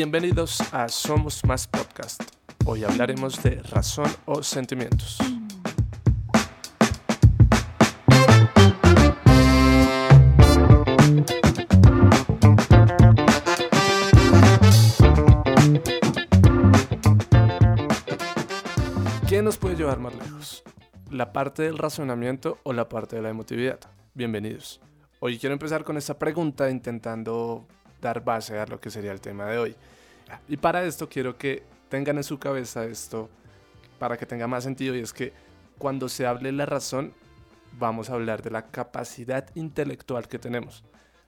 [0.00, 2.22] Bienvenidos a Somos Más Podcast.
[2.66, 5.18] Hoy hablaremos de razón o sentimientos.
[19.28, 20.62] ¿Qué nos puede llevar más lejos?
[21.10, 23.80] ¿La parte del razonamiento o la parte de la emotividad?
[24.14, 24.80] Bienvenidos.
[25.18, 27.66] Hoy quiero empezar con esta pregunta intentando
[28.00, 29.76] dar base a lo que sería el tema de hoy.
[30.48, 33.30] Y para esto quiero que tengan en su cabeza esto
[33.98, 35.32] para que tenga más sentido y es que
[35.78, 37.12] cuando se hable la razón
[37.72, 40.84] vamos a hablar de la capacidad intelectual que tenemos,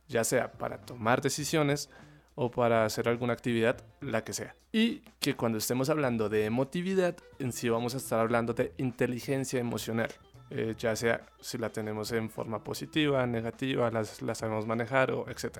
[0.08, 1.88] ya sea para tomar decisiones
[2.34, 4.54] o para hacer alguna actividad, la que sea.
[4.72, 9.60] Y que cuando estemos hablando de emotividad, en sí vamos a estar hablando de inteligencia
[9.60, 10.10] emocional.
[10.48, 15.58] Eh, ya sea si la tenemos en forma positiva, negativa, la sabemos manejar o etc.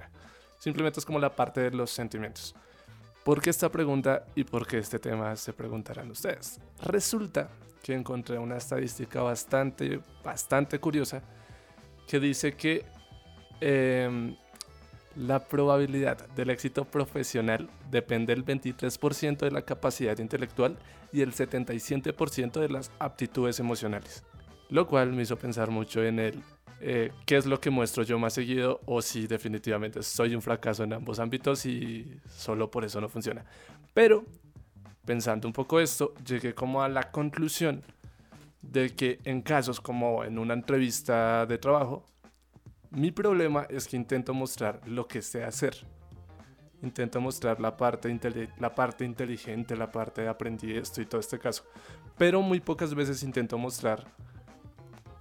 [0.60, 2.54] Simplemente es como la parte de los sentimientos.
[3.24, 6.60] ¿Por qué esta pregunta y por qué este tema se preguntarán ustedes?
[6.82, 7.48] Resulta
[7.82, 11.22] que encontré una estadística bastante, bastante curiosa
[12.06, 12.84] que dice que
[13.62, 14.36] em,
[15.16, 20.76] la probabilidad del éxito profesional depende del 23% de la capacidad intelectual
[21.10, 24.24] y el 77% de las aptitudes emocionales.
[24.68, 26.42] Lo cual me hizo pensar mucho en el
[26.80, 30.82] eh, qué es lo que muestro yo más seguido o si definitivamente soy un fracaso
[30.82, 33.44] en ambos ámbitos y solo por eso no funciona.
[33.92, 34.24] Pero
[35.04, 37.82] pensando un poco esto, llegué como a la conclusión
[38.62, 42.06] de que en casos como en una entrevista de trabajo,
[42.90, 45.76] mi problema es que intento mostrar lo que sé hacer.
[46.82, 48.18] Intento mostrar la parte,
[48.58, 51.64] la parte inteligente, la parte de aprendí esto y todo este caso.
[52.16, 54.06] Pero muy pocas veces intento mostrar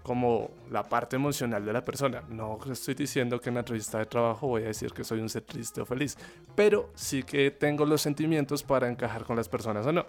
[0.10, 2.24] como la parte emocional de la persona.
[2.30, 5.30] No estoy diciendo que en la entrevista de trabajo voy a decir que soy un
[5.30, 6.18] ser triste o feliz,
[6.56, 10.08] pero sí que tengo los sentimientos para encajar con las personas o no.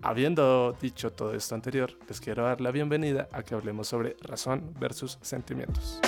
[0.00, 4.72] Habiendo dicho todo esto anterior, les quiero dar la bienvenida a que hablemos sobre razón
[4.80, 6.00] versus sentimientos.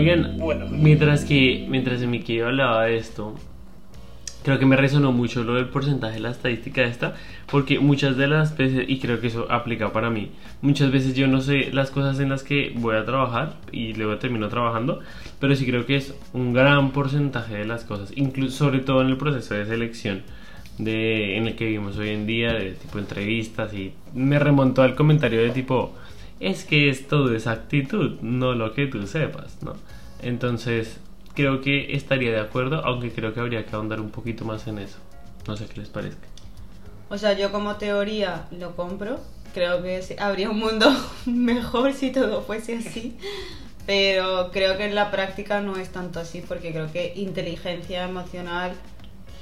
[0.00, 3.34] Oigan, bueno, mientras que mientras mi querido hablaba de esto,
[4.42, 7.14] creo que me resonó mucho lo del porcentaje de la estadística esta,
[7.50, 10.30] porque muchas de las veces, y creo que eso aplica para mí,
[10.62, 14.16] muchas veces yo no sé las cosas en las que voy a trabajar y luego
[14.16, 15.00] termino trabajando,
[15.38, 19.08] pero sí creo que es un gran porcentaje de las cosas, incluso sobre todo en
[19.08, 20.22] el proceso de selección
[20.78, 24.94] de, en el que vivimos hoy en día, de tipo entrevistas, y me remontó al
[24.94, 25.94] comentario de tipo
[26.40, 29.74] es que es todo esa actitud, no lo que tú sepas, ¿no?
[30.22, 30.98] Entonces,
[31.34, 34.78] creo que estaría de acuerdo, aunque creo que habría que ahondar un poquito más en
[34.78, 34.98] eso.
[35.46, 36.26] No sé qué les parezca.
[37.10, 39.20] O sea, yo como teoría lo compro.
[39.52, 40.86] Creo que habría un mundo
[41.26, 43.16] mejor si todo fuese así.
[43.86, 48.72] Pero creo que en la práctica no es tanto así, porque creo que inteligencia emocional,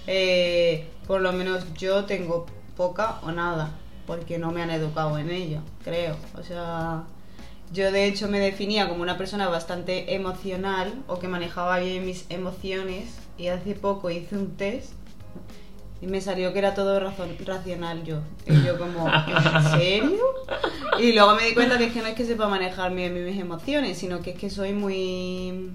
[0.07, 3.77] eh, por lo menos yo tengo poca o nada
[4.09, 6.17] porque no me han educado en ello, creo.
[6.35, 7.05] O sea,
[7.73, 12.25] yo de hecho me definía como una persona bastante emocional o que manejaba bien mis
[12.31, 14.95] emociones y hace poco hice un test
[16.01, 18.21] y me salió que era todo racional yo.
[18.47, 20.25] Y yo como, ¿en serio?
[20.99, 23.39] Y luego me di cuenta que es que no es que sepa manejar bien mis
[23.39, 25.71] emociones, sino que es que soy muy...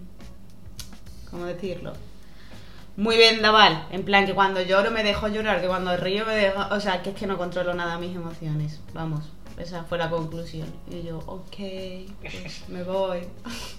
[1.30, 1.94] ¿Cómo decirlo?
[2.96, 3.88] Muy vendaval.
[3.92, 6.62] En plan, que cuando lloro me dejo llorar, que cuando río me dejo.
[6.72, 8.82] O sea, que es que no controlo nada mis emociones.
[8.94, 10.68] Vamos, esa fue la conclusión.
[10.90, 11.56] Y yo, ok,
[12.22, 13.20] pues me voy.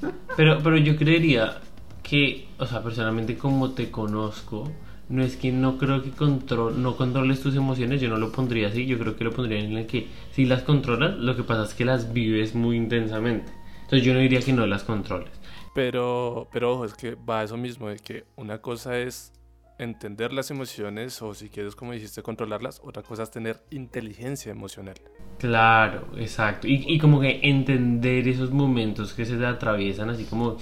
[0.37, 1.61] Pero, pero yo creería
[2.03, 4.71] que, o sea, personalmente, como te conozco.
[5.07, 8.69] No es que no creo que control, no controles tus emociones, yo no lo pondría
[8.69, 11.65] así, yo creo que lo pondría en el que si las controlas, lo que pasa
[11.65, 13.53] es que las vives muy intensamente.
[13.83, 15.29] Entonces yo no diría que no las controles.
[15.75, 19.33] Pero, pero ojo, es que va a eso mismo, de que una cosa es
[19.79, 24.95] entender las emociones o si quieres, como dijiste, controlarlas, otra cosa es tener inteligencia emocional.
[25.39, 26.69] Claro, exacto.
[26.69, 30.59] Y, y como que entender esos momentos que se atraviesan, así como...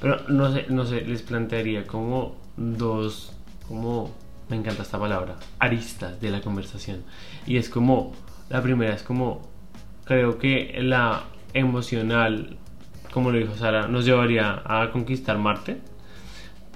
[0.00, 3.32] pero no sé, no sé, les plantearía como dos,
[3.66, 4.14] como...
[4.48, 7.02] Me encanta esta palabra, aristas de la conversación.
[7.46, 8.12] Y es como,
[8.50, 9.40] la primera es como,
[10.04, 11.24] creo que la
[11.54, 12.58] emocional
[13.14, 15.78] como lo dijo Sara, nos llevaría a conquistar Marte,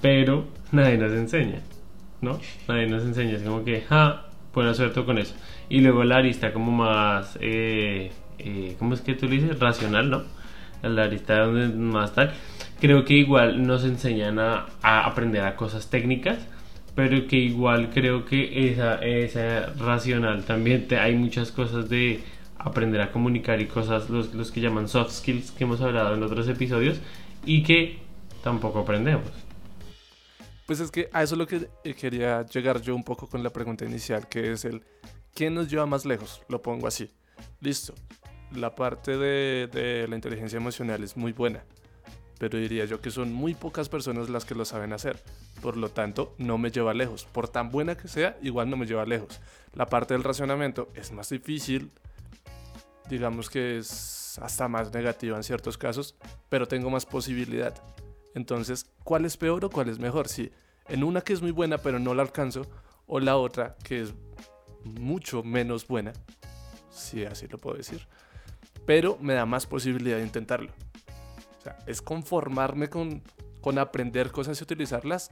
[0.00, 1.62] pero nadie nos enseña,
[2.20, 2.38] ¿no?
[2.68, 5.34] Nadie nos enseña, es como que, ja, buena suerte con eso.
[5.68, 9.58] Y luego la arista como más, eh, eh, ¿cómo es que tú le dices?
[9.58, 10.22] Racional, ¿no?
[10.82, 12.32] La arista donde más tal.
[12.80, 16.38] Creo que igual nos enseñan a, aprender a cosas técnicas,
[16.94, 22.20] pero que igual creo que esa, esa racional también te, hay muchas cosas de
[22.58, 26.22] aprender a comunicar y cosas, los, los que llaman soft skills que hemos hablado en
[26.22, 27.00] otros episodios
[27.44, 27.98] y que
[28.42, 29.30] tampoco aprendemos.
[30.66, 33.42] Pues es que a eso es lo que eh, quería llegar yo un poco con
[33.42, 34.82] la pregunta inicial, que es el
[35.34, 36.42] ¿quién nos lleva más lejos?
[36.48, 37.10] Lo pongo así.
[37.60, 37.94] Listo.
[38.52, 41.64] La parte de, de la inteligencia emocional es muy buena,
[42.38, 45.22] pero diría yo que son muy pocas personas las que lo saben hacer.
[45.62, 47.24] Por lo tanto, no me lleva lejos.
[47.24, 49.40] Por tan buena que sea, igual no me lleva lejos.
[49.74, 51.92] La parte del racionamiento es más difícil,
[53.08, 56.16] digamos que es hasta más negativa en ciertos casos,
[56.48, 57.74] pero tengo más posibilidad.
[58.34, 60.28] Entonces, ¿cuál es peor o cuál es mejor?
[60.28, 60.50] Si
[60.88, 62.66] en una que es muy buena pero no la alcanzo,
[63.06, 64.14] o la otra que es
[64.84, 66.12] mucho menos buena,
[66.90, 68.06] si así lo puedo decir,
[68.86, 70.70] pero me da más posibilidad de intentarlo.
[71.58, 73.22] O sea, es conformarme con,
[73.60, 75.30] con aprender cosas y utilizarlas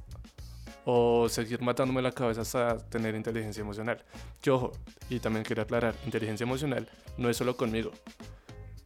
[0.88, 4.04] o seguir matándome la cabeza hasta tener inteligencia emocional.
[4.40, 4.72] Que ojo,
[5.10, 6.88] y también quería aclarar, inteligencia emocional
[7.18, 7.90] no es solo conmigo.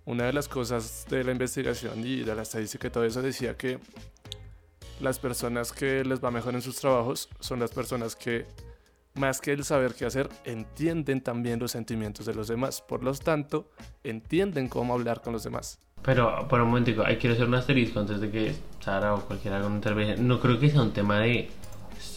[0.06, 3.55] Una de las cosas de la investigación y de la estadística y todo eso decía
[3.55, 3.79] que
[4.99, 8.46] las personas que les va mejor en sus trabajos son las personas que,
[9.14, 12.81] más que el saber qué hacer, entienden también los sentimientos de los demás.
[12.81, 13.70] Por lo tanto,
[14.05, 15.79] entienden cómo hablar con los demás.
[16.03, 19.67] Pero, por un momentico, quiero hacer un asterisco antes de que Sara o cualquiera haga
[19.67, 20.26] una intervención.
[20.26, 21.50] No creo que sea un tema de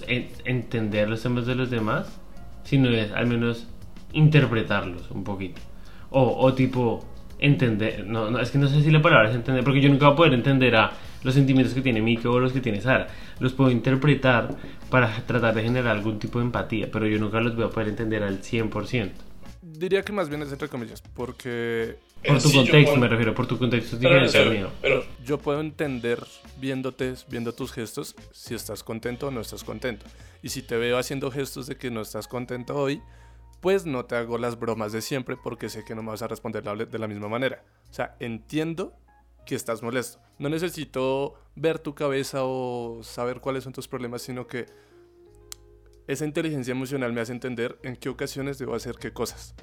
[0.07, 2.19] en- entender los temas de los demás,
[2.63, 3.67] sino es al menos
[4.13, 5.61] interpretarlos un poquito.
[6.09, 7.05] O, o tipo,
[7.39, 8.05] entender.
[8.07, 10.13] No, no, es que no sé si la palabra es entender, porque yo nunca voy
[10.13, 10.91] a poder entender a
[11.23, 13.07] los sentimientos que tiene Miko o los que tiene Sara.
[13.39, 14.50] Los puedo interpretar
[14.89, 17.89] para tratar de generar algún tipo de empatía, pero yo nunca los voy a poder
[17.89, 19.11] entender al 100%.
[19.61, 23.07] Diría que más bien es entre comillas, porque Por tu Sí, yo contexto, puedo- me
[23.07, 24.69] refiero, por tu contexto Pero, pero- mío.
[24.81, 26.23] pero yo puedo entender
[26.59, 30.05] viéndote, viendo tus gestos, si estás contento o no estás contento.
[30.41, 33.01] Y si te veo haciendo gestos de que no estás contento hoy,
[33.61, 36.27] pues no te hago las bromas de siempre porque sé que no me vas a
[36.27, 37.63] responder de la misma manera.
[37.89, 38.93] O sea, entiendo
[39.45, 40.19] que estás molesto.
[40.39, 44.65] No necesito ver tu cabeza o saber cuáles son tus problemas, sino que
[46.07, 49.55] esa inteligencia emocional me hace entender en qué ocasiones debo hacer qué cosas.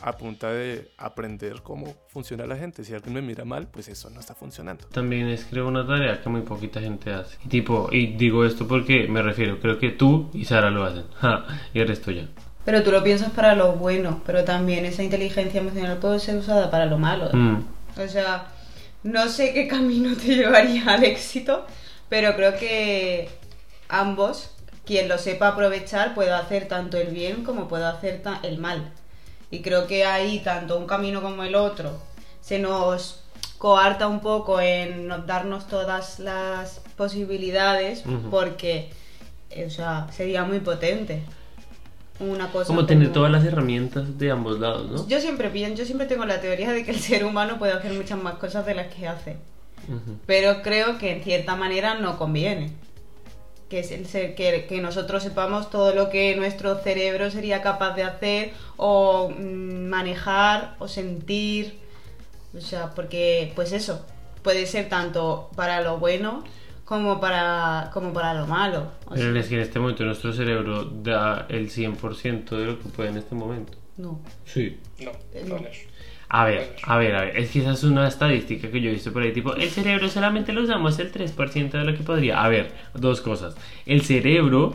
[0.00, 2.84] A punta de aprender cómo funciona la gente.
[2.84, 4.86] Si alguien me mira mal, pues eso no está funcionando.
[4.86, 7.36] También es creo una tarea que muy poquita gente hace.
[7.44, 11.04] Y tipo, y digo esto porque me refiero, creo que tú y Sara lo hacen.
[11.20, 12.28] Ja, y el resto ya.
[12.64, 16.70] Pero tú lo piensas para lo bueno, pero también esa inteligencia emocional puede ser usada
[16.70, 17.30] para lo malo.
[17.32, 17.64] Mm.
[17.98, 18.48] O sea,
[19.02, 21.66] no sé qué camino te llevaría al éxito,
[22.08, 23.28] pero creo que
[23.88, 24.54] ambos,
[24.88, 28.90] quien lo sepa aprovechar, puede hacer tanto el bien como puede hacer el mal.
[29.50, 31.92] Y creo que ahí, tanto un camino como el otro,
[32.40, 33.22] se nos
[33.58, 38.30] coarta un poco en no- darnos todas las posibilidades, Ujú.
[38.30, 38.88] porque,
[39.50, 41.22] eh, o sea, sería muy potente.
[42.20, 45.06] Una cosa Como tener todas las herramientas de ambos lados, ¿no?
[45.06, 48.18] yo siempre yo siempre tengo la teoría de que el ser humano puede hacer muchas
[48.20, 49.36] más cosas de las que hace.
[49.86, 50.16] Ujú.
[50.26, 52.72] Pero creo que en cierta manera no conviene.
[53.68, 57.94] Que, es el ser- que, que nosotros sepamos todo lo que nuestro cerebro sería capaz
[57.94, 61.78] de hacer o mm, manejar o sentir.
[62.56, 64.04] O sea, porque pues eso,
[64.42, 66.44] puede ser tanto para lo bueno
[66.84, 68.90] como para, como para lo malo.
[69.06, 72.78] O Pero sea, es que en este momento nuestro cerebro da el 100% de lo
[72.78, 73.72] que puede en este momento.
[73.96, 74.20] no.
[74.44, 74.78] Sí.
[74.98, 75.68] no, Eh, no, no.
[76.30, 78.92] A ver, a ver, a ver, es que esa es una estadística que yo he
[78.92, 82.44] visto por ahí, tipo, el cerebro solamente lo usamos el 3% de lo que podría.
[82.44, 83.56] A ver, dos cosas.
[83.86, 84.74] El cerebro,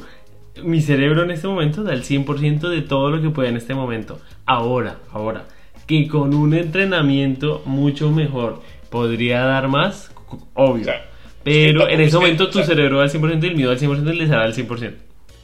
[0.64, 3.76] mi cerebro en este momento da el 100% de todo lo que puede en este
[3.76, 4.20] momento.
[4.48, 5.46] Ahora, ahora,
[5.86, 10.12] que con un entrenamiento mucho mejor podría dar más,
[10.56, 10.88] obvio.
[11.44, 13.74] Pero en ese momento o tu sea- cerebro da el 100% y el mío da
[13.74, 14.94] el 100% y le dará el 100%.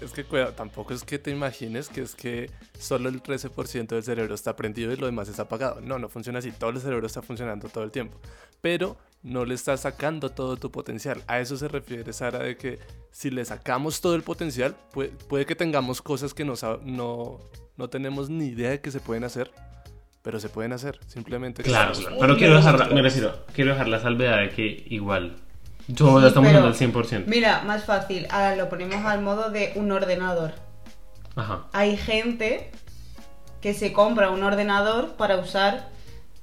[0.01, 4.03] Es que cuidado, tampoco es que te imagines que es que solo el 13% del
[4.03, 5.82] cerebro está prendido y lo demás está apagado.
[5.82, 6.51] No, no funciona así.
[6.51, 8.18] Todo el cerebro está funcionando todo el tiempo.
[8.62, 11.22] Pero no le estás sacando todo tu potencial.
[11.27, 12.79] A eso se refiere Sara de que
[13.12, 17.39] si le sacamos todo el potencial, puede, puede que tengamos cosas que no, sab- no,
[17.75, 19.51] no tenemos ni idea de que se pueden hacer.
[20.22, 21.00] Pero se pueden hacer.
[21.08, 22.18] Simplemente Claro, claro.
[22.20, 25.38] Pero quiero dejar, me refiero, quiero dejar la salvedad de que igual,
[25.95, 27.24] todos Sí, estamos pero- dando el 100%.
[27.27, 30.53] Mira, más fácil, ahora lo ponemos al modo de un ordenador.
[31.36, 31.67] Ajá.
[31.71, 32.69] hay gente
[33.62, 35.88] que se compra un ordenador para usar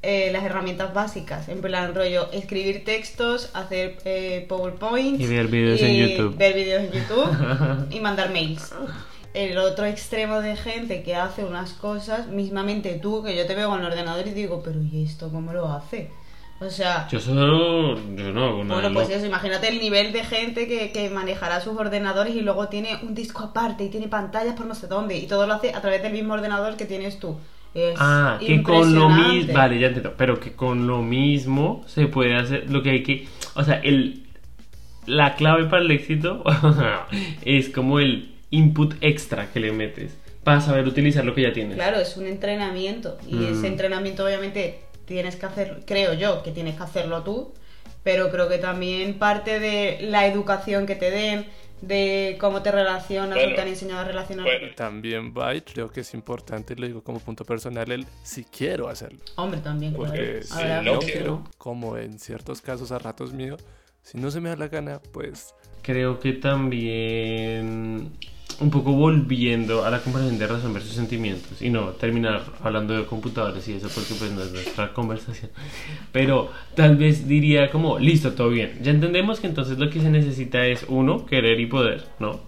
[0.02, 5.80] eh, las herramientas básicas, en plan rollo escribir textos, hacer eh, PowerPoint Y ver vídeos
[5.82, 6.36] en YouTube.
[6.36, 8.72] ver vídeos en YouTube y mandar mails.
[9.34, 13.68] El otro extremo de gente que hace unas cosas, mismamente tú, que yo te veo
[13.68, 16.10] con el ordenador y digo, pero ¿y esto cómo lo hace?
[16.58, 20.90] O sea, Yo solo, yo no bueno, pues eso, imagínate el nivel de gente que,
[20.90, 24.74] que manejará sus ordenadores y luego tiene un disco aparte y tiene pantallas por no
[24.74, 27.36] sé dónde y todo lo hace a través del mismo ordenador que tienes tú.
[27.74, 32.06] Es Ah, que con lo mismo, vale, ya entiendo, pero que con lo mismo se
[32.06, 34.22] puede hacer lo que hay que, o sea, el
[35.04, 36.42] la clave para el éxito
[37.44, 41.74] es como el input extra que le metes para saber utilizar lo que ya tienes.
[41.74, 43.52] Claro, es un entrenamiento y Mm.
[43.52, 47.54] ese entrenamiento obviamente tienes que hacer, creo yo, que tienes que hacerlo tú,
[48.02, 51.46] pero creo que también parte de la educación que te den,
[51.82, 54.44] de cómo te relacionas Bueno, o te han enseñado a relacionar.
[54.46, 54.68] bueno.
[54.76, 58.88] También va y creo que es importante, lo digo como punto personal, el si quiero
[58.88, 59.18] hacerlo.
[59.36, 60.08] Hombre, también, claro.
[60.10, 61.50] Porque Sí, si Habrá no quiero, no.
[61.58, 63.56] como en ciertos casos a ratos mío,
[64.02, 68.12] si no se me da la gana, pues Creo que también
[68.60, 73.04] un poco volviendo a la comparación de razón versus sentimientos y no terminar hablando de
[73.04, 75.50] computadores y eso porque pues no es nuestra conversación
[76.12, 80.10] pero tal vez diría como listo todo bien ya entendemos que entonces lo que se
[80.10, 82.40] necesita es uno querer y poder no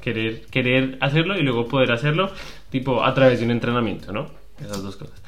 [0.00, 2.30] querer querer hacerlo y luego poder hacerlo
[2.70, 4.26] tipo a través de un entrenamiento no
[4.60, 5.22] esas dos cosas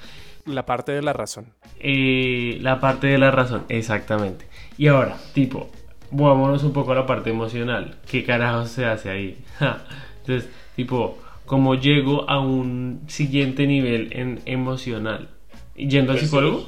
[0.46, 1.46] la parte de la razón.
[1.80, 4.46] eh, la parte de la razón, exactamente.
[4.78, 5.70] Y ahora, tipo,
[6.10, 7.96] vámonos un poco a la parte emocional.
[8.08, 9.38] ¿Qué carajo se hace ahí?
[9.58, 9.84] Ja.
[10.26, 15.30] Entonces, tipo, ¿cómo llego a un siguiente nivel en emocional?
[15.76, 16.66] ¿Yendo al Pues, psicólogo?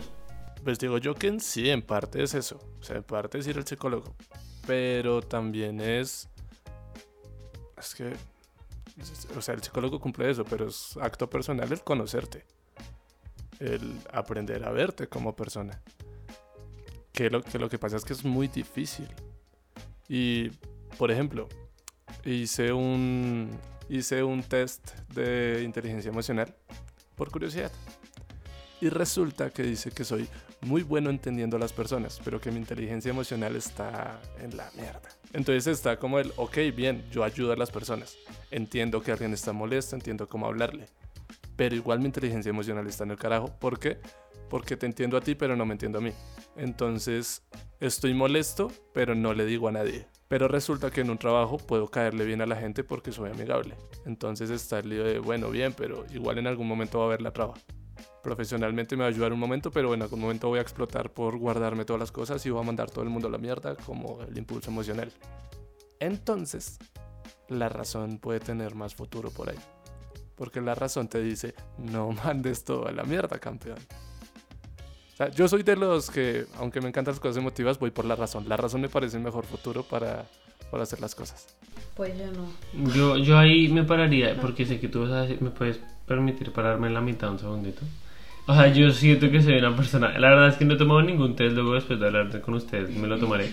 [0.63, 2.61] Pues digo yo que en sí, en parte es eso.
[2.81, 4.15] O sea, en parte es ir al psicólogo.
[4.67, 6.29] Pero también es.
[7.77, 8.13] Es que.
[9.37, 12.45] O sea, el psicólogo cumple eso, pero es acto personal el conocerte.
[13.59, 15.81] El aprender a verte como persona.
[17.13, 19.09] Que lo que, lo que pasa es que es muy difícil.
[20.09, 20.51] Y,
[20.97, 21.49] por ejemplo,
[22.25, 23.51] hice un,
[23.89, 26.55] hice un test de inteligencia emocional
[27.15, 27.73] por curiosidad.
[28.81, 30.29] Y resulta que dice que soy
[30.61, 35.09] muy bueno entendiendo a las personas, pero que mi inteligencia emocional está en la mierda.
[35.33, 38.17] Entonces está como el, ok, bien, yo ayudo a las personas.
[38.51, 40.87] Entiendo que alguien está molesto, entiendo cómo hablarle.
[41.57, 43.49] Pero igual mi inteligencia emocional está en el carajo.
[43.59, 43.99] ¿Por qué?
[44.49, 46.13] Porque te entiendo a ti, pero no me entiendo a mí.
[46.57, 47.43] Entonces
[47.81, 50.07] estoy molesto, pero no le digo a nadie.
[50.29, 53.75] Pero resulta que en un trabajo puedo caerle bien a la gente porque soy amigable.
[54.05, 57.23] Entonces está el lío de, bueno, bien, pero igual en algún momento va a haber
[57.23, 57.55] la traba
[58.29, 61.39] profesionalmente me va a ayudar un momento, pero en algún momento voy a explotar por
[61.39, 64.21] guardarme todas las cosas y voy a mandar todo el mundo a la mierda como
[64.23, 65.11] el impulso emocional.
[65.99, 66.79] Entonces,
[67.49, 69.59] la razón puede tener más futuro por ahí.
[70.37, 73.79] Porque la razón te dice, no mandes todo a la mierda, campeón.
[75.19, 78.05] O sea, yo soy de los que, aunque me encantan las cosas emotivas, voy por
[78.05, 78.49] la razón.
[78.49, 80.27] La razón me parece el mejor futuro para,
[80.71, 81.57] para hacer las cosas.
[81.97, 82.93] Pues yo no.
[82.95, 86.53] Yo, yo ahí me pararía, porque sé que tú vas a decir, ¿me puedes permitir
[86.53, 87.81] pararme en la mitad un segundito?
[88.47, 90.17] O sea, yo siento que soy una persona.
[90.21, 92.89] La verdad es que no he tomado ningún test luego después de hablar con ustedes,
[92.91, 93.51] me lo tomaré.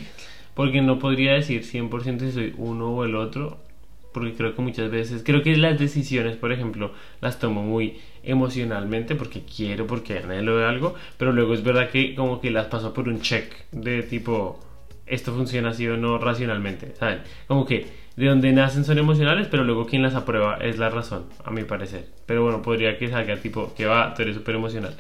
[0.53, 3.57] Porque no podría decir 100% si soy uno o el otro.
[4.15, 9.13] Porque creo que muchas veces, creo que las decisiones, por ejemplo, las tomo muy emocionalmente
[9.13, 10.95] porque quiero, porque anhelo de algo.
[11.17, 14.57] Pero luego es verdad que como que las paso por un check de tipo,
[15.05, 17.24] esto funciona así o no racionalmente, ¿saben?
[17.45, 21.25] Como que de donde nacen son emocionales, pero luego quien las aprueba es la razón,
[21.43, 22.07] a mi parecer.
[22.25, 24.95] Pero bueno, podría que salga tipo, que va, tú eres súper emocional.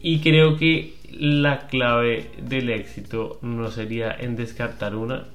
[0.00, 5.26] Y creo que la clave del éxito no sería en descartar una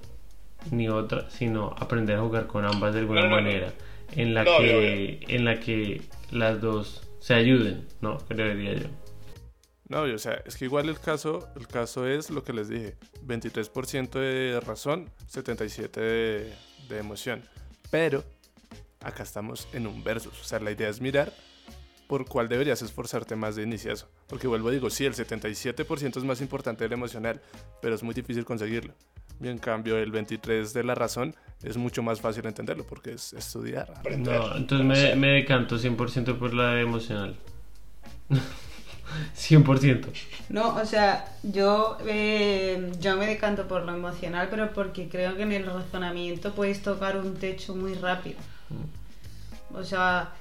[0.72, 3.44] ni otra, sino aprender a jugar con ambas de alguna No, no, no.
[3.44, 3.74] manera,
[4.12, 8.18] en la No, que en la que las dos se ayuden, ¿no?
[8.28, 8.88] Creería yo.
[9.90, 12.96] No, o sea, es que igual el caso, el caso es lo que les dije,
[13.26, 16.54] 23% de razón, 77% de,
[16.90, 17.44] de emoción.
[17.90, 18.24] Pero
[19.00, 21.32] acá estamos en un versus, o sea, la idea es mirar
[22.08, 24.10] por cuál deberías esforzarte más de iniciazo.
[24.28, 27.42] Porque vuelvo a digo, sí, el 77% es más importante del emocional,
[27.82, 28.94] pero es muy difícil conseguirlo.
[29.42, 33.34] Y en cambio, el 23% de la razón es mucho más fácil entenderlo porque es
[33.34, 33.92] estudiar.
[34.18, 37.36] No, entonces me, me decanto 100% por la emocional.
[39.36, 40.08] 100%.
[40.50, 45.44] No, o sea, yo, eh, yo me decanto por lo emocional, pero porque creo que
[45.44, 48.38] en el razonamiento puedes tocar un techo muy rápido.
[49.74, 50.34] O sea,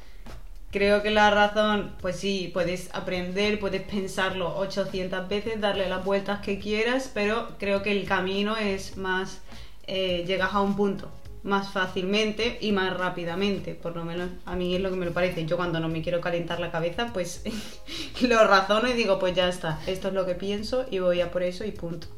[0.70, 6.40] creo que la razón, pues sí, puedes aprender, puedes pensarlo 800 veces, darle las vueltas
[6.40, 9.40] que quieras, pero creo que el camino es más,
[9.86, 11.10] eh, llegas a un punto
[11.42, 15.12] más fácilmente y más rápidamente, por lo menos a mí es lo que me lo
[15.12, 15.46] parece.
[15.46, 17.44] Yo cuando no me quiero calentar la cabeza, pues
[18.20, 21.30] lo razono y digo, pues ya está, esto es lo que pienso y voy a
[21.30, 22.08] por eso y punto.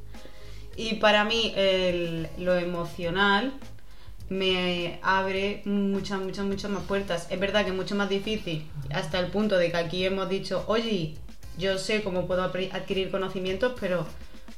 [0.77, 1.53] Y para mí
[2.39, 3.53] lo emocional
[4.29, 7.27] me abre muchas, muchas, muchas más puertas.
[7.31, 10.65] Es verdad que es mucho más difícil hasta el punto de que aquí hemos dicho,
[10.67, 11.17] oye,
[11.57, 14.07] yo sé cómo puedo adquirir conocimientos, pero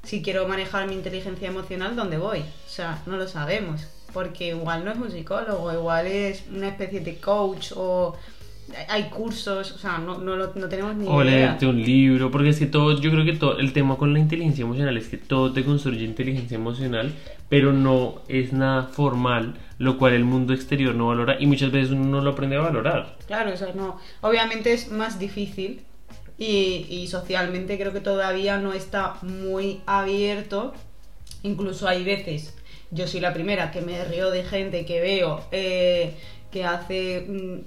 [0.03, 2.41] si quiero manejar mi inteligencia emocional, ¿dónde voy?
[2.41, 3.87] O sea, no lo sabemos.
[4.12, 8.17] Porque igual no es un psicólogo, igual es una especie de coach o
[8.89, 11.35] hay cursos, o sea, no, no, lo- no tenemos ni O idea.
[11.47, 14.19] leerte un libro, porque es que todo, yo creo que todo, el tema con la
[14.19, 17.12] inteligencia emocional es que todo te construye inteligencia emocional,
[17.49, 21.91] pero no es nada formal, lo cual el mundo exterior no valora y muchas veces
[21.93, 23.17] uno no lo aprende a valorar.
[23.27, 23.99] Claro, o sea, no.
[24.21, 25.81] Obviamente es más difícil
[26.39, 30.73] y, y socialmente creo que todavía no está muy abierto.
[31.43, 32.55] Incluso hay veces,
[32.91, 36.15] yo soy la primera que me río de gente que veo eh,
[36.53, 37.59] que hace mm,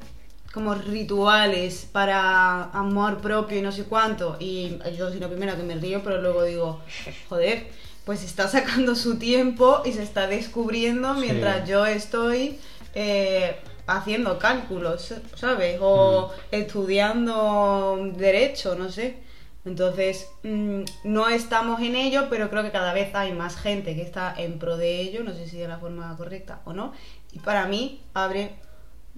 [0.53, 4.37] como rituales para amor propio y no sé cuánto.
[4.39, 6.79] Y yo soy la primera que me río, pero luego digo,
[7.29, 7.67] joder,
[8.05, 11.21] pues está sacando su tiempo y se está descubriendo Sí.
[11.21, 12.59] mientras yo estoy
[12.93, 13.55] eh,
[13.87, 15.79] haciendo cálculos, ¿sabes?
[15.81, 19.17] O estudiando derecho, no sé.
[19.65, 24.01] Entonces, mm, no estamos en ello, pero creo que cada vez hay más gente que
[24.01, 26.93] está en pro de ello, no sé si de la forma correcta o no.
[27.31, 28.57] Y para mí abre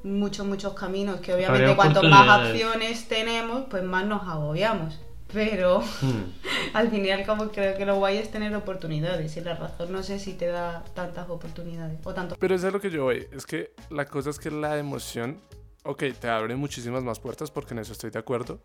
[0.06, 5.00] muchos, muchos caminos, que obviamente cuanto más acciones tenemos, pues más nos agobiamos.
[5.34, 6.32] Pero Hmm.
[6.74, 9.92] al fin y al cabo creo que lo guay es tener oportunidades y la razón
[9.92, 13.04] no sé si te da tantas oportunidades o tanto Pero eso es lo que yo
[13.04, 13.28] voy.
[13.32, 15.42] Es que la cosa es que la emoción,
[15.84, 18.62] ok, te abre muchísimas más puertas porque en eso estoy de acuerdo.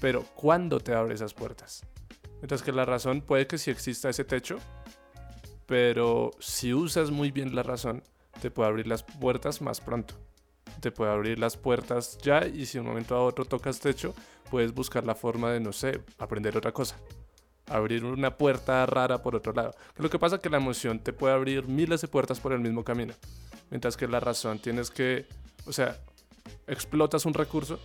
[0.00, 1.84] Pero ¿cuándo te abre esas puertas?
[2.40, 4.58] Mientras que la razón puede que sí exista ese techo,
[5.66, 8.02] pero si usas muy bien la razón,
[8.42, 10.14] te puede abrir las puertas más pronto.
[10.80, 14.14] Te puede abrir las puertas ya y si un momento a otro tocas techo,
[14.50, 16.96] puedes buscar la forma de, no sé, aprender otra cosa.
[17.68, 19.74] Abrir una puerta rara por otro lado.
[19.96, 22.60] Lo que pasa es que la emoción te puede abrir miles de puertas por el
[22.60, 23.14] mismo camino.
[23.70, 25.26] Mientras que la razón tienes que,
[25.66, 25.98] o sea,
[26.66, 27.80] explotas un recurso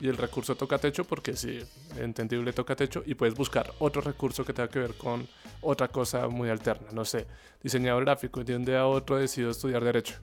[0.00, 1.60] y el recurso toca techo porque sí,
[1.96, 5.26] entendible toca techo y puedes buscar otro recurso que tenga que ver con
[5.60, 6.88] otra cosa muy alterna.
[6.92, 7.26] No sé,
[7.62, 10.14] diseñador gráfico y de un día a otro decido estudiar derecho.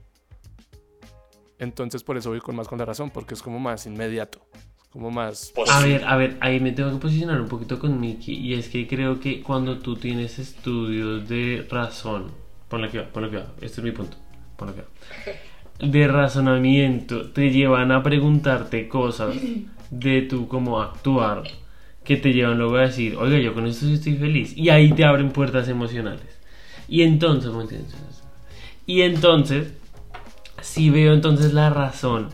[1.60, 4.46] Entonces por eso voy con más con la razón, porque es como más inmediato,
[4.92, 5.54] como más...
[5.72, 8.70] A ver, a ver, ahí me tengo que posicionar un poquito con Miki y es
[8.70, 12.32] que creo que cuando tú tienes estudios de razón,
[12.68, 14.18] ponle que va, ponle que va, este es mi punto,
[14.58, 14.88] ponle que va,
[15.80, 19.36] de razonamiento, te llevan a preguntarte cosas
[19.90, 21.44] de tu cómo actuar
[22.04, 24.94] que te llevan luego a decir, oiga, yo con esto sí estoy feliz y ahí
[24.94, 26.40] te abren puertas emocionales.
[26.88, 27.96] Y entonces, ¿me entiendes?
[28.86, 29.74] Y entonces,
[30.62, 32.30] si veo entonces la razón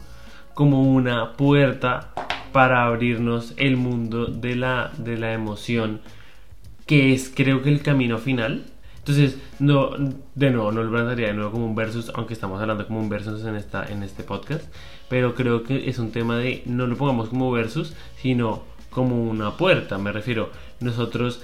[0.54, 2.14] como una puerta
[2.52, 6.02] para abrirnos el mundo de la, de la emoción,
[6.86, 8.66] que es creo que el camino final.
[9.00, 9.92] Entonces, no,
[10.36, 13.10] de nuevo, no lo plantearía de nuevo como un versus, aunque estamos hablando como un
[13.10, 14.66] versus en, esta, en este podcast,
[15.10, 19.58] pero creo que es un tema de, no lo pongamos como versus, sino como una
[19.58, 21.42] puerta, me refiero, nosotros,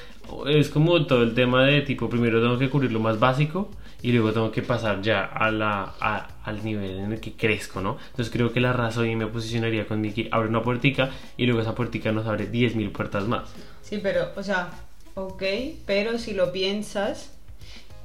[0.47, 3.69] es como todo el tema de tipo, primero tengo que cubrir lo más básico
[4.01, 7.81] y luego tengo que pasar ya a la, a- al nivel en el que crezco,
[7.81, 7.97] ¿no?
[8.11, 11.61] Entonces creo que la razón y me posicionaría con Miki, abre una puertica y luego
[11.61, 13.49] esa puertica nos abre 10.000 puertas más.
[13.81, 14.69] Sí, pero, o sea,
[15.15, 15.43] ok,
[15.85, 17.31] pero si lo piensas,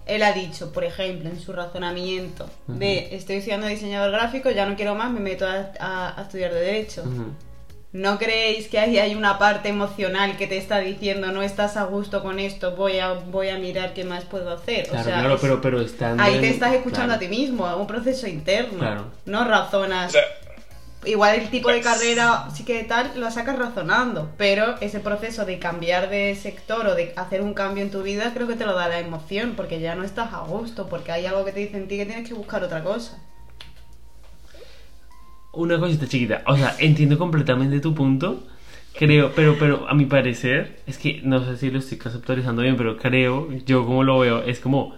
[0.06, 4.76] él ha dicho, por ejemplo, en su razonamiento de estoy estudiando diseñador gráfico, ya no
[4.76, 7.02] quiero más, me meto a, a- a estudiar de derecho.
[7.02, 7.26] Ujú.
[7.92, 11.84] ¿No creéis que ahí hay una parte emocional que te está diciendo no estás a
[11.84, 14.86] gusto con esto, voy a, voy a mirar qué más puedo hacer?
[14.88, 17.16] Claro, o sea, claro, es- pero, pero estando ahí en- te estás escuchando claro.
[17.16, 18.78] a ti mismo, un proceso interno.
[18.78, 19.04] Claro.
[19.26, 20.08] No razonas.
[20.08, 20.22] O sea,
[21.04, 25.58] Igual el tipo de carrera sí que tal lo sacas razonando, pero ese proceso de
[25.58, 28.72] cambiar de sector o de hacer un cambio en tu vida creo que te lo
[28.76, 31.76] da la emoción, porque ya no estás a gusto, porque hay algo que te dice
[31.76, 33.18] en ti que tienes que buscar otra cosa.
[35.52, 38.42] Una cosita chiquita, o sea, entiendo completamente tu punto,
[38.94, 42.76] creo, pero, pero a mi parecer, es que no sé si lo estoy conceptualizando bien,
[42.76, 44.94] pero creo, yo como lo veo, es como...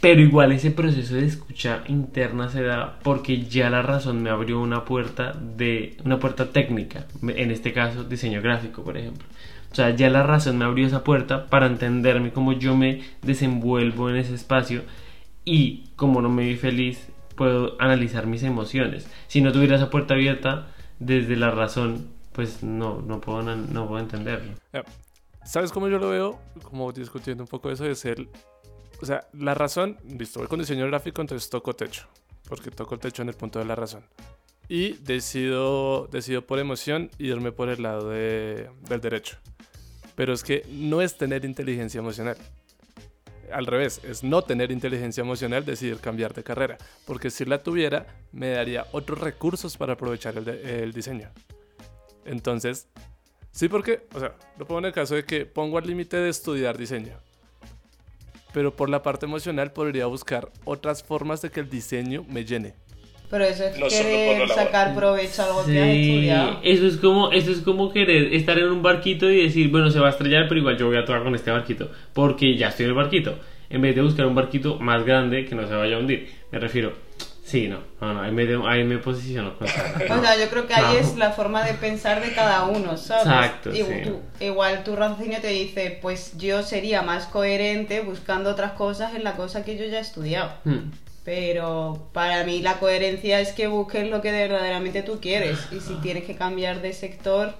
[0.00, 4.60] Pero igual ese proceso de escucha interna se da porque ya la razón me abrió
[4.60, 9.26] una puerta de una puerta técnica, en este caso diseño gráfico, por ejemplo.
[9.72, 14.10] O sea, ya la razón me abrió esa puerta para entenderme cómo yo me desenvuelvo
[14.10, 14.82] en ese espacio
[15.44, 19.06] y como no me vi feliz, puedo analizar mis emociones.
[19.28, 20.68] Si no tuviera esa puerta abierta
[20.98, 24.54] desde la razón, pues no, no, puedo, no puedo entenderlo.
[24.72, 24.84] Ya.
[25.44, 26.40] ¿Sabes cómo yo lo veo?
[26.64, 28.26] Como discutiendo un poco eso de ser...
[29.00, 32.06] O sea, la razón, listo, voy con diseño gráfico, entonces toco techo,
[32.48, 34.02] porque toco el techo en el punto de la razón.
[34.68, 39.36] Y decido, decido por emoción irme por el lado de- del derecho.
[40.14, 42.36] Pero es que no es tener inteligencia emocional.
[43.52, 46.78] Al revés, es no tener inteligencia emocional decidir cambiar de carrera.
[47.04, 51.30] Porque si la tuviera, me daría otros recursos para aprovechar el, diseño.
[52.24, 52.88] Entonces,
[53.56, 56.28] Sí, porque, o sea, lo pongo en el caso de que pongo al límite de
[56.28, 57.18] estudiar diseño.
[58.52, 62.74] Pero por la parte emocional podría buscar otras formas de que el diseño me llene.
[63.30, 66.60] Pero eso es No querer sacar provecho a algo que has estudiado.
[66.62, 69.98] eso es como eso es como querer estar en un barquito y decir, bueno, se
[69.98, 72.84] va a estrellar, pero igual yo voy a tocar con este barquito, porque ya estoy
[72.84, 73.38] en el barquito.
[73.68, 76.30] En vez de buscar un barquito más grande que no se vaya a hundir.
[76.52, 76.92] Me refiero,
[77.44, 79.66] sí, no, no, no, ahí me, ahí me posiciono con
[80.18, 81.00] O sea, yo creo que ahí No.
[81.00, 83.26] es la forma de pensar de cada uno, ¿sabes?
[83.26, 83.84] Exacto, Y sí.
[84.04, 89.24] tú- igual tu raciocinio te dice, pues yo sería más coherente buscando otras cosas en
[89.24, 90.52] la cosa que yo ya he estudiado.
[90.62, 90.90] Hmm.
[91.26, 95.58] Pero para mí la coherencia es que busques lo que verdaderamente tú quieres.
[95.72, 97.52] Y si tienes que cambiar de sector,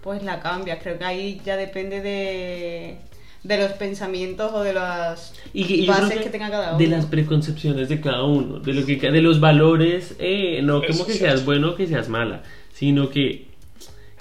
[0.00, 0.78] pues la cambias.
[0.82, 2.96] Creo que ahí ya depende de,
[3.44, 6.78] de los pensamientos o de las Y, y bases que, tenga cada uno.
[6.78, 11.04] De las preconcepciones de cada uno, de lo que de los valores, eh, no como
[11.04, 13.48] que seas bueno o que seas mala, sino que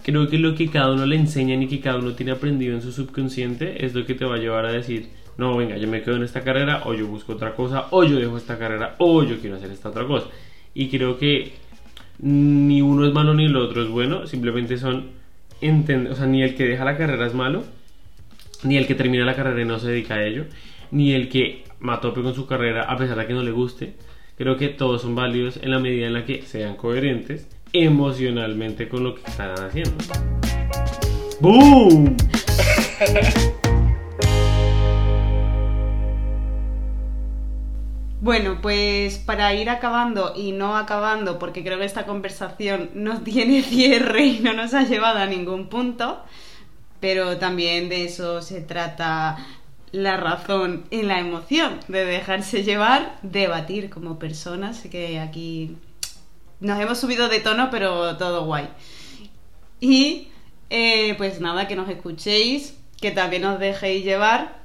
[0.04, 2.82] creo que lo que cada uno le enseñan y que cada uno tiene aprendido en
[2.82, 6.04] su subconsciente es lo que te va a llevar a decir, no, venga, yo me
[6.04, 9.24] quedo en esta carrera, o yo busco otra cosa, o yo dejo esta carrera, o
[9.24, 10.28] yo quiero hacer esta otra cosa.
[10.76, 11.54] Y creo que
[12.20, 15.08] ni uno es malo ni el otro es bueno, simplemente son,
[15.60, 17.64] o sea, ni el que deja la carrera es malo,
[18.62, 20.46] ni el que termina la carrera y no se dedica a ello,
[20.92, 23.96] ni el que matope con su carrera a pesar de que no le guste.
[24.38, 29.04] Creo que todos son válidos en la medida en la que sean coherentes emocionalmente con
[29.04, 29.98] lo que están haciendo.
[31.40, 32.16] ¡Boom!
[38.22, 43.64] Bueno, pues para ir acabando y no acabando, porque creo que esta conversación no tiene
[43.64, 46.22] cierre y no nos ha llevado a ningún punto,
[47.00, 49.44] pero también de eso se trata
[49.92, 55.76] la razón y la emoción, de dejarse llevar, debatir como personas, que aquí
[56.60, 58.70] nos hemos subido de tono, pero todo guay.
[59.80, 60.28] Y
[60.70, 64.60] eh, pues nada, que nos escuchéis, que también os dejéis llevar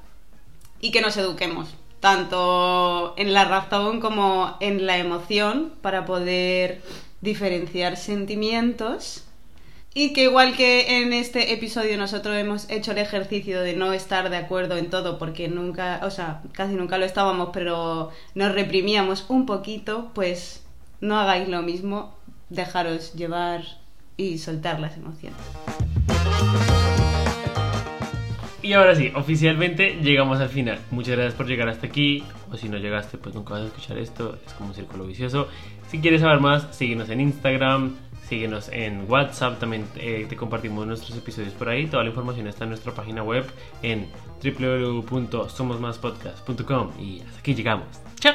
[0.79, 6.83] y que nos eduquemos, tanto en la razón como en la emoción, para poder
[7.21, 9.23] diferenciar sentimientos.
[9.95, 14.29] Y que igual que en este episodio nosotros hemos hecho el ejercicio de no estar
[14.29, 19.25] de acuerdo en todo, porque nunca, o sea, casi nunca lo estábamos, pero nos reprimíamos
[19.29, 20.67] un poquito, pues
[21.01, 22.15] no hagáis lo mismo,
[22.51, 23.63] dejaros llevar
[24.19, 25.41] y soltar las emociones.
[28.67, 30.81] Y ahora sí, oficialmente llegamos al final.
[30.91, 32.25] Muchas gracias por llegar hasta aquí.
[32.51, 34.37] O si no llegaste, pues nunca vas a escuchar esto.
[34.45, 35.47] Es como un círculo vicioso.
[35.89, 37.95] Si quieres saber más, síguenos en Instagram,
[38.29, 39.61] síguenos en WhatsApp.
[39.61, 41.87] También eh, te compartimos nuestros episodios por ahí.
[41.87, 43.47] Toda la información está en nuestra página web
[43.83, 44.09] en
[44.43, 46.91] www.somosmaspodcast.com.
[47.01, 47.87] Y hasta aquí llegamos.
[48.19, 48.35] ¡Chao!